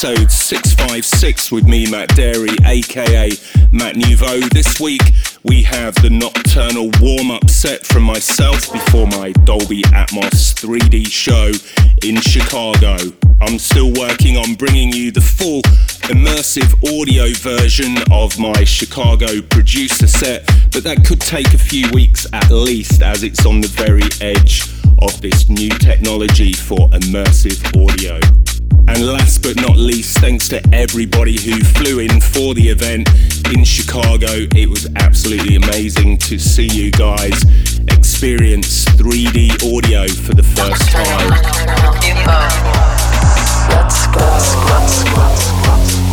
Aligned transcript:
episode 0.00 0.30
656 0.30 1.50
with 1.50 1.66
me, 1.66 1.90
Matt 1.90 2.10
Darey, 2.10 2.54
aka 2.64 3.32
Matt 3.72 3.96
Nouveau. 3.96 4.38
This 4.52 4.78
week 4.78 5.02
we 5.42 5.64
have 5.64 5.92
the 5.96 6.08
nocturnal 6.08 6.92
warm 7.00 7.32
up 7.32 7.50
set 7.50 7.84
from 7.84 8.04
myself 8.04 8.72
before 8.72 9.08
my 9.08 9.32
Dolby 9.42 9.82
Atmos 9.90 10.54
3D 10.54 11.08
show 11.08 11.50
in 12.06 12.20
Chicago. 12.20 12.96
I'm 13.40 13.58
still 13.58 13.92
working 13.94 14.36
on 14.36 14.54
bringing 14.54 14.92
you 14.92 15.10
the 15.10 15.20
full 15.20 15.62
immersive 16.06 16.70
audio 16.96 17.32
version 17.32 17.96
of 18.12 18.38
my 18.38 18.62
Chicago 18.62 19.42
producer 19.50 20.06
set, 20.06 20.46
but 20.70 20.84
that 20.84 21.04
could 21.04 21.20
take 21.20 21.54
a 21.54 21.58
few 21.58 21.90
weeks 21.90 22.24
at 22.32 22.52
least 22.52 23.02
as 23.02 23.24
it's 23.24 23.44
on 23.44 23.60
the 23.60 23.68
very 23.68 24.06
edge 24.20 24.62
of 25.02 25.20
this 25.20 25.48
new 25.48 25.70
technology 25.70 26.52
for 26.52 26.88
immersive 26.90 27.58
audio. 27.82 28.20
And 28.88 29.06
last 29.06 29.42
but 29.42 29.56
not 29.56 29.76
least, 29.76 30.18
thanks 30.18 30.48
to 30.48 30.60
everybody 30.72 31.38
who 31.40 31.62
flew 31.62 31.98
in 32.00 32.20
for 32.20 32.54
the 32.54 32.68
event 32.68 33.08
in 33.54 33.62
Chicago. 33.62 34.46
It 34.56 34.68
was 34.68 34.88
absolutely 34.96 35.56
amazing 35.56 36.16
to 36.18 36.38
see 36.38 36.66
you 36.66 36.90
guys 36.90 37.44
experience 37.90 38.86
3D 38.86 39.76
audio 39.76 40.08
for 40.08 40.34
the 40.34 40.42
first 40.42 40.90
time. 40.90 41.30
Let's 43.68 44.06
go. 44.06 44.20
Let's 44.20 45.04
go. 45.04 45.14
Let's 45.60 46.02
go. 46.02 46.07